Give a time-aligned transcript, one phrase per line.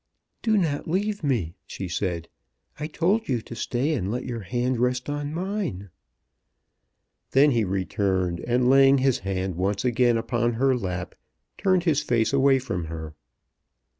[0.41, 2.27] "Do not leave me," she said.
[2.79, 5.91] "I told you to stay and let your hand rest on mine."
[7.33, 11.13] Then he returned, and laying his hand once again upon her lap
[11.55, 13.13] turned his face away from her.